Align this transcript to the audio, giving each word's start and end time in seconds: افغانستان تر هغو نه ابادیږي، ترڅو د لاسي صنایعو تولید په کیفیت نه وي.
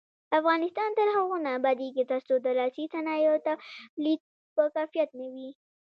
افغانستان 0.39 0.89
تر 0.99 1.07
هغو 1.15 1.35
نه 1.45 1.49
ابادیږي، 1.59 2.03
ترڅو 2.11 2.35
د 2.41 2.47
لاسي 2.59 2.83
صنایعو 2.93 3.37
تولید 3.47 4.19
په 4.55 4.63
کیفیت 4.75 5.09
نه 5.19 5.27
وي. 5.33 5.49